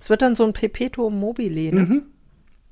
[0.00, 1.72] Es wird dann so ein Perpetuum mobile.
[1.72, 1.80] Ne?
[1.82, 2.02] Mhm.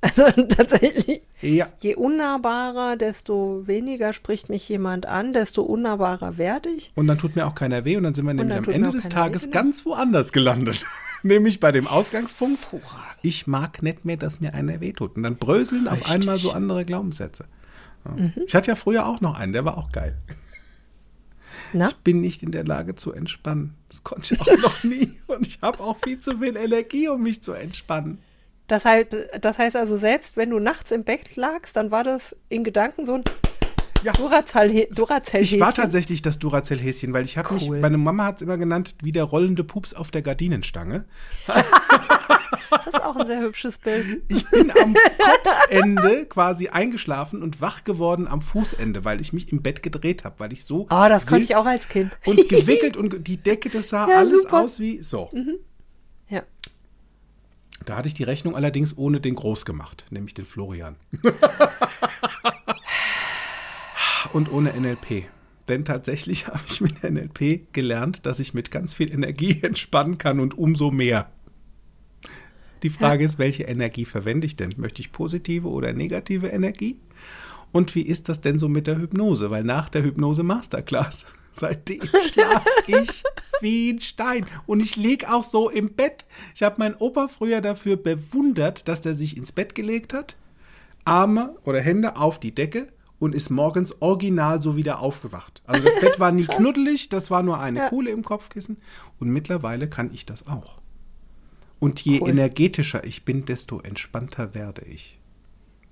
[0.03, 1.69] Also tatsächlich, Ja.
[1.81, 6.93] je unnahbarer, desto weniger spricht mich jemand an, desto unnahbarer werde ich.
[6.95, 8.91] Und dann tut mir auch keiner weh und dann sind wir nämlich am tut Ende
[8.91, 9.63] des Tages weh, genau.
[9.63, 10.87] ganz woanders gelandet.
[11.23, 12.67] Nämlich bei dem Ausgangspunkt,
[13.21, 15.17] ich mag nicht mehr, dass mir einer wehtut.
[15.17, 16.13] Und dann bröseln auf Richtig.
[16.13, 17.45] einmal so andere Glaubenssätze.
[18.07, 18.31] Ja.
[18.47, 20.17] Ich hatte ja früher auch noch einen, der war auch geil.
[21.75, 21.89] Na?
[21.89, 23.75] Ich bin nicht in der Lage zu entspannen.
[23.91, 25.13] Das konnte ich auch noch nie.
[25.27, 28.17] Und ich habe auch viel zu viel Energie, um mich zu entspannen.
[28.71, 29.09] Das, halt,
[29.45, 33.05] das heißt also, selbst wenn du nachts im Bett lagst, dann war das in Gedanken
[33.05, 33.25] so ein
[34.03, 34.13] Ja.
[34.13, 37.81] Duracell- Duracell Ich war tatsächlich das Duracell-Häschen, weil ich habe mich, Cool.
[37.81, 41.05] meine Mama hat es immer genannt, wie der rollende Pups auf der Gardinenstange.
[42.71, 44.23] Das ist auch ein sehr hübsches Bild.
[44.29, 49.61] Ich bin am Kopfende quasi eingeschlafen und wach geworden am Fußende, weil ich mich im
[49.63, 50.83] Bett gedreht habe, weil ich so.
[50.91, 52.13] Oh, das konnte ich auch als Kind.
[52.25, 54.61] Und gewickelt und die Decke, das sah Ja, alles super.
[54.61, 55.31] aus wie so.
[55.33, 55.43] Ja.
[57.85, 60.97] Da hatte ich die Rechnung allerdings ohne den Groß gemacht, nämlich den Florian.
[64.33, 65.25] und ohne NLP.
[65.69, 70.41] Denn tatsächlich habe ich mit NLP gelernt, dass ich mit ganz viel Energie entspannen kann
[70.41, 71.31] und umso mehr.
[72.83, 74.75] Die Frage ist, welche Energie verwende ich denn?
[74.79, 76.99] Möchte ich positive oder negative Energie?
[77.73, 79.51] Und wie ist das denn so mit der Hypnose?
[79.51, 83.23] Weil nach der Hypnose Masterclass, seitdem schlafe ich
[83.61, 84.47] wie ein Stein.
[84.67, 86.27] Und ich liege auch so im Bett.
[86.55, 90.37] Ich habe meinen Opa früher dafür bewundert, dass der sich ins Bett gelegt hat,
[91.05, 95.63] Arme oder Hände auf die Decke und ist morgens original so wieder aufgewacht.
[95.67, 97.89] Also das Bett war nie knuddelig, das war nur eine Ja.
[97.91, 98.79] Kuhle im Kopfkissen.
[99.19, 100.81] Und mittlerweile kann ich das auch.
[101.79, 102.31] Und je Cool.
[102.31, 105.19] energetischer ich bin, desto entspannter werde ich.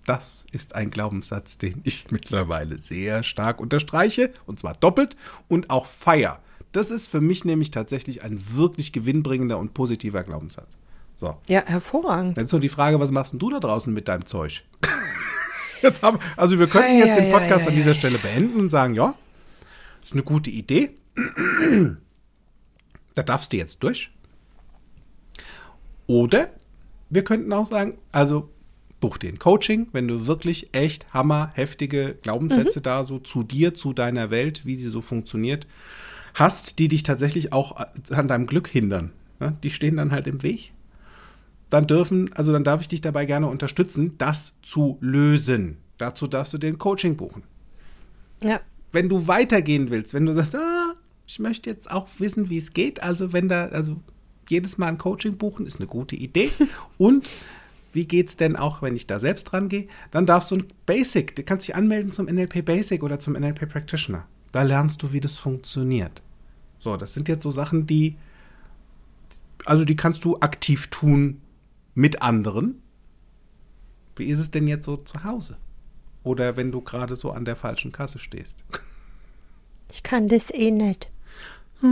[0.09, 5.16] Das ist ein Glaubenssatz, den ich mittlerweile sehr stark unterstreiche, und zwar doppelt
[5.49, 6.40] und auch feier.
[6.73, 10.79] Das ist für mich nämlich tatsächlich ein wirklich gewinnbringender und positiver Glaubenssatz.
[11.16, 12.38] So, Ja, hervorragend.
[12.38, 14.64] jetzt nur die Frage, was machst du da draußen mit deinem Zeug?
[15.83, 17.92] Jetzt haben, also wir könnten jetzt den ei, Podcast ei, an dieser.
[17.94, 19.14] Stelle beenden und sagen, ja,
[20.03, 20.90] ist eine gute Idee.
[23.14, 24.11] Da darfst du jetzt durch.
[26.07, 26.49] Oder
[27.11, 28.49] wir könnten auch sagen, also
[29.00, 33.92] buch dir ein Coaching, wenn du wirklich echt hammerheftige Glaubenssätze da so zu dir, zu
[33.92, 35.66] deiner Welt, wie sie so funktioniert,
[36.34, 37.76] hast, die dich tatsächlich auch
[38.11, 39.12] an deinem Glück hindern.
[39.40, 40.72] Ja, die stehen dann halt im Weg.
[41.70, 45.76] Dann dürfen, also dann darf ich dich dabei gerne unterstützen, das zu lösen.
[45.98, 47.42] Dazu darfst du dir ein Coaching buchen
[48.42, 48.61] Ja.
[48.92, 50.94] wenn du weitergehen willst, wenn du sagst, ah,
[51.26, 53.96] ich möchte jetzt auch wissen, wie es geht, also wenn da, also
[54.48, 56.50] jedes Mal ein Coaching buchen ist eine gute Idee.
[56.98, 57.28] Und
[57.92, 59.88] wie geht's denn auch, wenn ich da selbst dran gehe?
[60.11, 63.68] Dann darfst du ein Basic, du kannst dich anmelden zum NLP Basic oder zum NLP
[63.68, 64.27] Practitioner.
[64.53, 66.22] Da lernst du, wie das funktioniert.
[66.77, 68.16] So, das sind jetzt so Sachen, die,
[69.64, 71.40] also die kannst du aktiv tun
[71.94, 72.81] mit anderen.
[74.16, 75.57] Wie ist es denn jetzt so zu Hause?
[76.22, 78.57] Oder wenn du gerade so an der falschen Kasse stehst?
[79.90, 81.09] Ich kann das eh nicht.
[81.81, 81.88] So.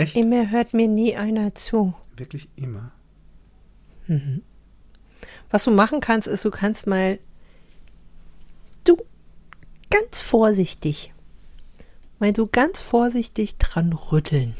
[0.00, 0.16] Echt?
[0.16, 1.94] Immer hört mir nie einer zu.
[2.16, 2.92] Wirklich immer.
[5.50, 7.18] Was du machen kannst, ist, du kannst mal
[8.84, 8.96] du
[9.90, 11.12] ganz vorsichtig,
[12.18, 14.54] mal so ganz vorsichtig dran rütteln.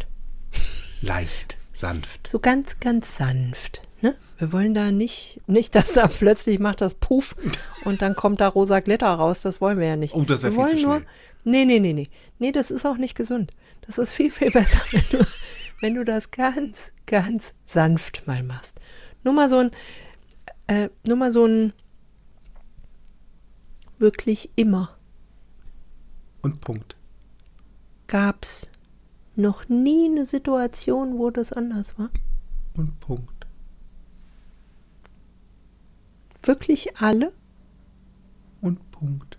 [1.00, 2.28] Leicht, sanft.
[2.30, 3.80] So ganz, ganz sanft.
[4.02, 4.14] Ne?
[4.38, 7.34] Wir wollen da nicht, nicht, dass da plötzlich macht das Puff
[7.84, 9.40] und dann kommt da rosa Glitter raus.
[9.40, 10.14] Das wollen wir ja nicht.
[10.14, 11.06] Oh, das wäre viel zu wollen schnell.
[11.44, 12.08] Nee, nee, nee, nee.
[12.38, 13.52] Nee, das ist auch nicht gesund.
[13.90, 15.26] Das ist viel, viel besser, wenn du,
[15.80, 18.78] wenn du das ganz, ganz sanft mal machst.
[19.24, 19.72] Nur mal so ein,
[20.68, 21.72] äh, nur mal so ein
[23.98, 24.96] wirklich immer
[26.40, 26.94] Und Punkt.
[28.06, 28.70] gab's
[29.34, 32.10] noch nie eine Situation, wo das anders war.
[32.76, 33.48] Und Punkt.
[36.44, 37.32] Wirklich alle?
[38.60, 39.36] Und Punkt.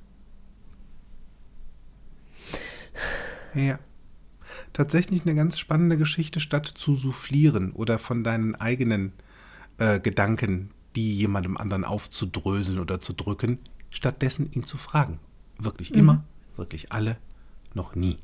[3.54, 3.80] Ja.
[4.74, 9.12] Tatsächlich eine ganz spannende Geschichte, statt zu soufflieren oder von deinen eigenen
[9.78, 15.20] äh, Gedanken, die jemandem anderen aufzudröseln oder zu drücken, stattdessen ihn zu fragen.
[15.58, 16.24] Wirklich immer,
[16.56, 17.18] wirklich alle,
[17.74, 18.18] noch nie.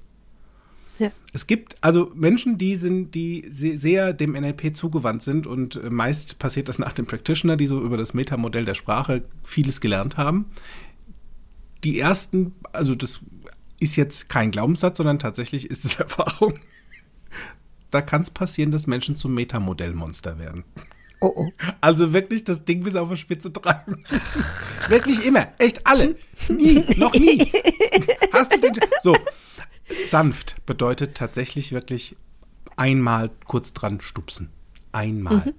[1.00, 1.12] Ja.
[1.32, 5.90] Es gibt also Menschen, die sind, die se- sehr dem NLP zugewandt sind und äh,
[5.92, 10.18] meist passiert das nach dem Practitioner, die so über das Metamodell der Sprache vieles gelernt
[10.18, 10.46] haben.
[11.84, 13.20] Die ersten, also das
[13.80, 16.60] ist jetzt kein Glaubenssatz, sondern tatsächlich ist es Erfahrung.
[17.92, 20.66] Da kann es passieren, dass Menschen zum Metamodellmonster werden.
[21.20, 21.52] Oh, oh.
[21.82, 24.04] Also wirklich das Ding bis auf die Spitze treiben.
[24.88, 25.48] wirklich immer.
[25.58, 26.16] Echt alle.
[26.50, 26.84] Nie.
[26.98, 27.52] Noch nie.
[28.34, 28.76] Hast du den.
[29.02, 29.16] So.
[30.10, 32.18] Sanft bedeutet tatsächlich wirklich
[32.76, 34.50] einmal kurz dran stupsen.
[34.92, 35.56] Einmal.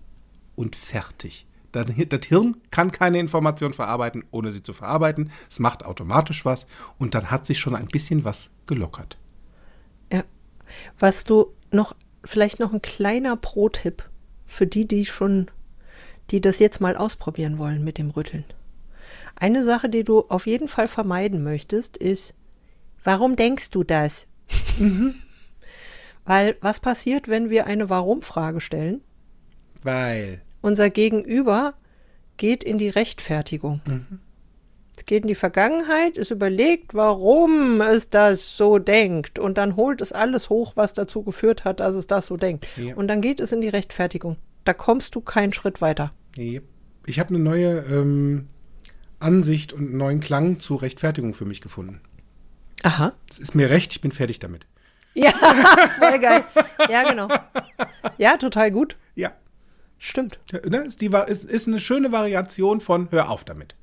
[0.55, 1.48] Und fertig.
[1.85, 5.31] Das Hirn kann keine Information verarbeiten, ohne sie zu verarbeiten.
[5.51, 6.67] Es macht automatisch was
[6.99, 9.19] und dann hat sich schon ein bisschen was gelockert.
[10.13, 10.25] Ja.
[10.99, 14.05] Was du noch, vielleicht noch ein kleiner Pro-Tipp
[14.47, 15.51] für die, die schon,
[16.31, 18.45] die das jetzt mal ausprobieren wollen mit dem Rütteln.
[19.37, 22.35] Eine Sache, die du auf jeden Fall vermeiden möchtest, ist,
[23.05, 24.27] warum denkst du das?
[26.25, 29.03] Weil was passiert, wenn wir eine Warum-Frage stellen?
[29.83, 30.43] Weil.
[30.69, 31.73] Unser Gegenüber
[32.37, 33.81] geht in die Rechtfertigung.
[34.95, 39.39] Es geht in die Vergangenheit, es überlegt, warum es das so denkt.
[39.39, 42.67] Und dann holt es alles hoch, was dazu geführt hat, dass es das so denkt.
[42.77, 42.95] Ja.
[42.97, 44.37] Und dann geht es in die Rechtfertigung.
[44.65, 46.13] Da kommst du keinen Schritt weiter.
[46.37, 46.65] Yep.
[47.07, 48.49] Ich habe eine neue ähm,
[49.21, 52.03] Ansicht und einen neuen Klang zur Rechtfertigung für mich gefunden.
[52.83, 53.15] Aha.
[53.31, 54.67] Es ist mir recht, ich bin fertig damit.
[55.15, 55.33] Ja,
[55.99, 56.45] voll geil.
[56.91, 57.29] Ja, genau.
[58.19, 58.99] Ja, total gut.
[59.15, 59.33] Ja.
[59.99, 60.39] Stimmt.
[60.69, 60.79] Ne?
[60.79, 63.75] Ist, die, ist, ist eine schöne Variation von Hör auf damit.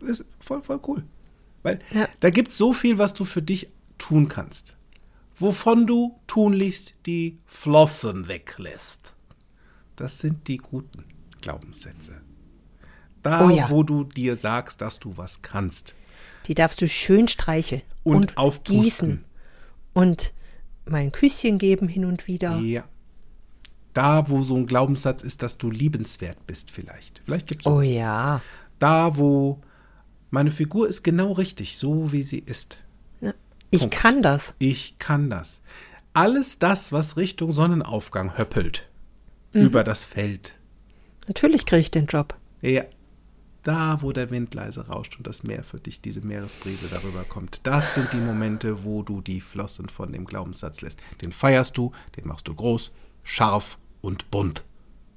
[0.00, 1.02] Ist voll, voll cool.
[1.62, 2.08] Weil Ja.
[2.20, 4.74] da gibt es so viel, was du für dich tun kannst.
[5.36, 9.14] Wovon du tunlichst die Flossen weglässt.
[9.96, 11.04] Das sind die guten
[11.40, 12.20] Glaubenssätze.
[13.22, 13.70] Da, Oh ja.
[13.70, 15.94] wo du dir sagst, dass du was kannst.
[16.48, 17.82] Die darfst du schön streicheln.
[18.02, 18.82] Und aufpusten.
[18.82, 19.24] gießen.
[19.92, 20.32] Und
[20.86, 22.58] mal ein Küsschen geben hin und wieder.
[22.58, 22.84] Ja.
[23.92, 27.20] Da, wo so ein Glaubenssatz ist, dass du liebenswert bist, vielleicht.
[27.24, 28.40] Vielleicht gibt es Oh ja.
[28.78, 29.60] Da, wo
[30.30, 32.78] meine Figur ist genau richtig, so wie sie ist.
[33.70, 33.94] Ich Punkt.
[33.94, 34.54] kann das.
[34.58, 35.60] Ich kann das.
[36.12, 38.86] Alles das, was Richtung Sonnenaufgang höppelt,
[39.54, 39.62] Mhm.
[39.62, 40.54] über das Feld.
[41.28, 42.34] Natürlich kriege ich den Job.
[42.60, 42.84] Ja.
[43.62, 47.60] Da, wo der Wind leise rauscht und das Meer für dich, diese Meeresbrise darüber kommt.
[47.66, 50.98] Das sind die Momente, wo du die Flossen von dem Glaubenssatz lässt.
[51.22, 52.90] Den feierst du, den machst du groß,
[53.22, 54.64] scharf und bunt.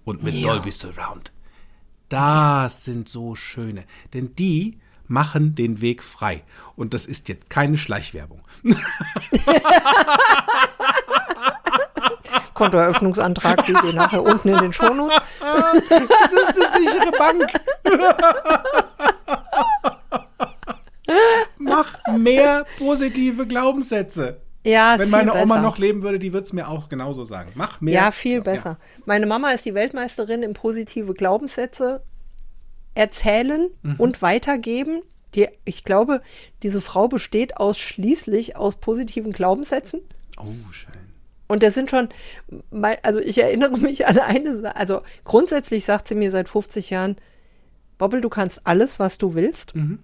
[0.05, 0.53] Und mit Ja.
[0.53, 1.31] Dolby Surround.
[2.09, 3.83] Das sind so schöne.
[4.13, 6.43] Denn die machen den Weg frei.
[6.75, 8.41] Und das ist jetzt keine Schleichwerbung.
[12.53, 15.17] Kontoeröffnungsantrag seht ihr nachher unten in den Shownotes.
[15.89, 17.51] Das ist eine sichere Bank.
[21.57, 24.41] Mach mehr positive Glaubenssätze.
[24.65, 27.51] Ja, Wenn meine Oma noch leben würde, die würde es mir auch genauso sagen.
[27.55, 27.93] Mach mehr.
[27.93, 28.41] Ja, viel Ja.
[28.41, 28.77] besser.
[29.05, 32.01] Meine Mama ist die Weltmeisterin im positive Glaubenssätze
[32.95, 33.95] erzählen Mhm.
[33.97, 35.01] und weitergeben.
[35.35, 36.21] Die, ich glaube,
[36.63, 39.99] diese Frau besteht ausschließlich aus positiven Glaubenssätzen.
[40.37, 40.91] Oh, schön.
[41.47, 42.09] Und das sind schon,
[43.03, 44.75] also ich erinnere mich an eine Sache.
[44.75, 47.17] Also grundsätzlich sagt sie mir seit 50 Jahren,
[47.97, 49.75] Bobbel, du kannst alles, was du willst.
[49.75, 49.99] Mhm.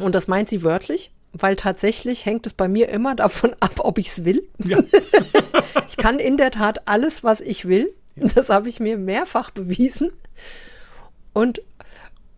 [0.00, 3.98] Und das meint sie wörtlich, weil tatsächlich hängt es bei mir immer davon ab, ob
[3.98, 4.46] ich es will.
[4.58, 4.78] Ja.
[5.88, 7.92] Ich kann in der Tat alles, was ich will.
[8.14, 10.12] Das habe ich mir mehrfach bewiesen.
[11.32, 11.62] Und,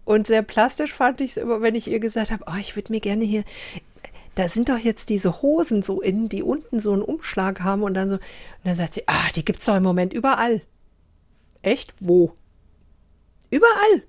[0.05, 2.93] und sehr plastisch fand ich es immer, wenn ich ihr gesagt habe, oh, ich würde
[2.93, 3.45] mir gerne hier,
[4.35, 7.95] da sind doch jetzt diese Hosen so innen, die unten so einen Umschlag haben und
[7.95, 8.23] dann so, und
[8.65, 10.63] dann sagt sie, ah, die gibt's doch im Moment überall.
[11.63, 11.93] Echt?
[11.99, 12.33] Wo?
[13.51, 14.05] Überall.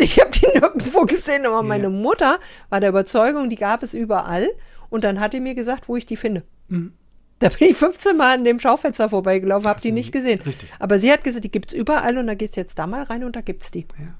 [0.00, 4.48] Ich habe die nirgendwo gesehen, aber meine Mutter war der Überzeugung, die gab es überall.
[4.88, 6.42] Und dann hat die mir gesagt, wo ich die finde.
[7.38, 10.40] Da bin ich 15 Mal an dem Schaufenster vorbeigelaufen, habe die nicht gesehen.
[10.40, 10.68] richtig.
[10.78, 13.02] Aber sie hat gesagt, die gibt es überall und da gehst du jetzt da mal
[13.02, 13.86] rein und da gibt es die.
[13.98, 14.14] Ja.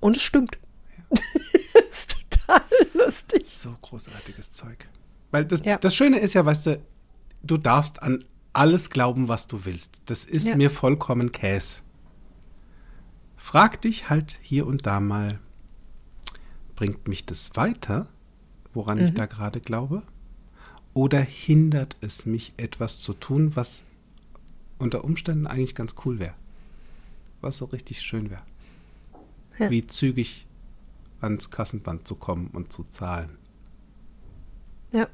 [0.00, 0.58] Und es stimmt.
[1.10, 1.20] das
[1.90, 2.60] ist total
[2.94, 3.44] lustig.
[3.48, 4.86] So großartiges Zeug.
[5.30, 5.76] Weil das, Ja.
[5.78, 6.80] das Schöne ist ja, weißt du,
[7.42, 10.02] du darfst an alles glauben, was du willst.
[10.06, 10.56] Das ist Ja.
[10.56, 11.80] mir vollkommen Käse.
[13.38, 15.38] Frag dich halt hier und da mal,
[16.74, 18.06] bringt mich das weiter,
[18.74, 19.04] woran Mhm.
[19.06, 20.02] ich da gerade glaube?
[20.92, 23.82] Oder hindert es mich, etwas zu tun, was
[24.78, 26.34] unter Umständen eigentlich ganz cool wäre?
[27.40, 28.42] Was so richtig schön wäre?
[29.58, 29.70] Ja.
[29.70, 30.46] Wie zügig
[31.20, 33.30] ans Kassenband zu kommen und zu zahlen.
[34.92, 35.08] Ja.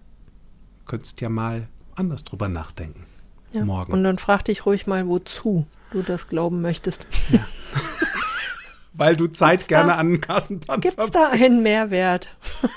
[0.86, 3.06] Könntest ja mal anders drüber nachdenken.
[3.52, 3.64] ja.
[3.64, 3.92] Morgen.
[3.92, 7.06] Und dann frag dich ruhig mal, wozu du das glauben möchtest.
[8.96, 12.28] Weil du Zeit Gibt's gerne da- an den Kassenband Gibt es da einen Mehrwert?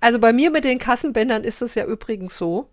[0.00, 2.68] also bei mir mit den Kassenbändern ist es ja übrigens so,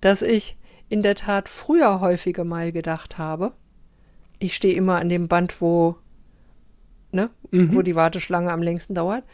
[0.00, 0.56] dass ich
[0.88, 3.52] in der Tat früher häufiger mal gedacht habe,
[4.38, 5.96] ich stehe immer an dem Band, wo,
[7.12, 9.24] ne, wo die Warteschlange am längsten dauert.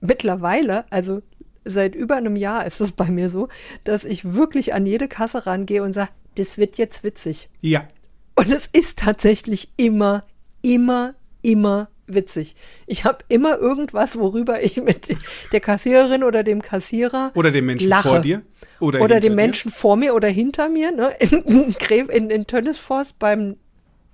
[0.00, 1.20] Mittlerweile, also
[1.64, 3.48] seit über einem Jahr ist es bei mir so,
[3.84, 7.50] dass ich wirklich an jede Kasse rangehe und sage, das wird jetzt witzig.
[7.60, 7.86] Ja.
[8.34, 10.24] Und es ist tatsächlich immer,
[10.66, 12.56] immer, immer witzig.
[12.86, 15.16] Ich habe immer irgendwas, worüber ich mit
[15.52, 18.08] der Kassiererin oder dem Kassierer Oder dem Menschen lache.
[18.08, 18.42] vor dir.
[18.80, 19.36] Oder, oder dem dir.
[19.36, 20.90] Menschen vor mir oder hinter mir.
[20.90, 21.14] Ne?
[21.20, 21.74] In,
[22.10, 23.56] in, in, Tönnesforst beim,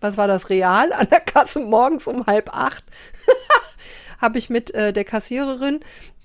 [0.01, 2.85] was war das, Real an der Kasse morgens um halb acht
[4.19, 5.81] habe ich mit äh, der Kassiererin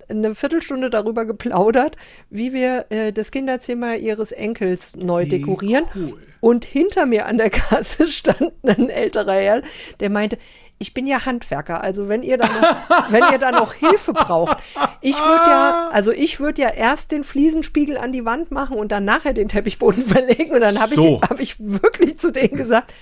[0.10, 1.96] eine Viertelstunde darüber geplaudert,
[2.30, 5.86] wie wir äh, das Kinderzimmer ihres Enkels neu Wie dekorieren.
[5.96, 6.14] cool.
[6.40, 9.62] Und hinter mir an der Kasse stand ein älterer Herr,
[10.00, 10.38] der meinte,
[10.80, 14.58] ich bin ja Handwerker, also wenn ihr da noch, wenn ihr da noch Hilfe braucht,
[15.02, 18.92] ich würde ja, also ich würde ja erst den Fliesenspiegel an die Wand machen und
[18.92, 21.20] dann nachher den Teppichboden verlegen und dann habe So.
[21.24, 22.94] ich, habe ich wirklich zu denen gesagt,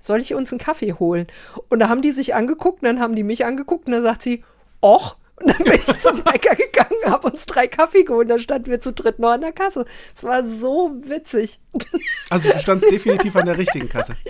[0.00, 1.28] soll ich uns einen Kaffee holen?
[1.68, 4.22] Und da haben die sich angeguckt, und dann haben die mich angeguckt und dann sagt
[4.24, 4.42] sie,
[4.82, 5.14] och.
[5.36, 8.80] Und dann bin ich zum Bäcker gegangen, habe uns drei Kaffee geholt, dann standen wir
[8.80, 9.84] zu dritt noch an der Kasse.
[10.14, 11.58] Es war so witzig.
[12.30, 14.16] Also du standst definitiv an der richtigen Kasse.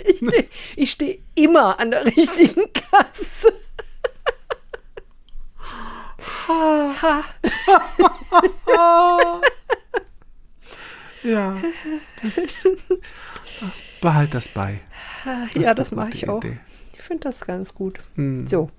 [0.77, 3.53] Ich stehe steh immer an der richtigen Kasse.
[6.49, 7.25] Ha.
[11.25, 11.57] Ja.
[12.23, 14.81] Das, das behalt das bei.
[15.47, 16.43] ist ja, eine das mache ich auch.
[16.43, 16.59] Idee.
[16.95, 18.01] Ich finde das ganz gut.
[18.17, 18.47] Hm.
[18.47, 18.71] So.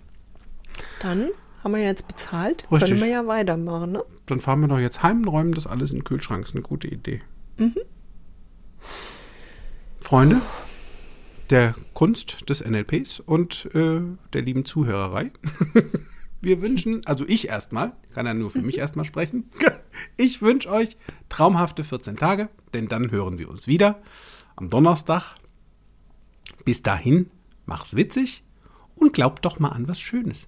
[1.02, 1.30] Dann
[1.64, 2.66] haben wir jetzt bezahlt.
[2.72, 2.90] Richtig.
[2.90, 4.04] Können wir ja weitermachen, ne?
[4.26, 6.46] Dann fahren wir doch jetzt heim und räumen das alles in den Kühlschrank.
[6.46, 7.22] Ist eine gute Idee.
[7.58, 7.76] Mhm.
[10.02, 10.42] Freunde
[11.50, 14.02] der Kunst des NLPs und äh,
[14.34, 15.32] der lieben Zuhörerei.
[16.42, 19.50] Wir wünschen, also ich erstmal, kann ja nur für mich erstmal sprechen.
[20.18, 20.98] Ich wünsche euch
[21.30, 24.02] traumhafte 14 Tage, denn dann hören wir uns wieder
[24.56, 25.36] am Donnerstag.
[26.66, 27.30] Bis dahin,
[27.68, 28.44] mach's witzig
[28.96, 30.48] und glaubt doch mal an was Schönes.